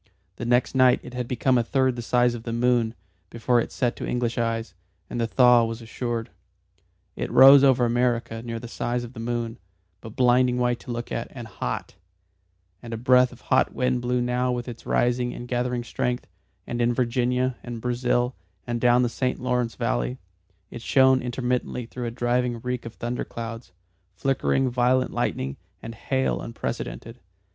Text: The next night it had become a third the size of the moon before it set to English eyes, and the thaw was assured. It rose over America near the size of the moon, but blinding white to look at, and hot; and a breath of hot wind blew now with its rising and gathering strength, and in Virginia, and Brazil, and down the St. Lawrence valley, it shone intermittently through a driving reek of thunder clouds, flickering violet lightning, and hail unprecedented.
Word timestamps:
The 0.37 0.45
next 0.45 0.73
night 0.73 0.99
it 1.03 1.13
had 1.13 1.27
become 1.27 1.59
a 1.59 1.63
third 1.63 1.95
the 1.95 2.01
size 2.01 2.33
of 2.33 2.41
the 2.41 2.51
moon 2.51 2.95
before 3.29 3.59
it 3.61 3.71
set 3.71 3.95
to 3.97 4.05
English 4.07 4.35
eyes, 4.39 4.73
and 5.11 5.21
the 5.21 5.27
thaw 5.27 5.63
was 5.63 5.79
assured. 5.79 6.31
It 7.15 7.29
rose 7.29 7.63
over 7.63 7.85
America 7.85 8.41
near 8.41 8.57
the 8.57 8.67
size 8.67 9.03
of 9.03 9.13
the 9.13 9.19
moon, 9.19 9.59
but 9.99 10.15
blinding 10.15 10.57
white 10.57 10.79
to 10.79 10.91
look 10.91 11.11
at, 11.11 11.27
and 11.29 11.47
hot; 11.47 11.97
and 12.81 12.95
a 12.95 12.97
breath 12.97 13.31
of 13.31 13.41
hot 13.41 13.75
wind 13.75 14.01
blew 14.01 14.21
now 14.21 14.51
with 14.51 14.67
its 14.67 14.87
rising 14.87 15.35
and 15.35 15.47
gathering 15.47 15.83
strength, 15.83 16.25
and 16.65 16.81
in 16.81 16.95
Virginia, 16.95 17.57
and 17.61 17.79
Brazil, 17.79 18.35
and 18.65 18.81
down 18.81 19.03
the 19.03 19.07
St. 19.07 19.39
Lawrence 19.39 19.75
valley, 19.75 20.17
it 20.71 20.81
shone 20.81 21.21
intermittently 21.21 21.85
through 21.85 22.07
a 22.07 22.09
driving 22.09 22.59
reek 22.61 22.87
of 22.87 22.95
thunder 22.95 23.23
clouds, 23.23 23.71
flickering 24.15 24.67
violet 24.67 25.11
lightning, 25.11 25.57
and 25.79 25.93
hail 25.93 26.41
unprecedented. 26.41 27.19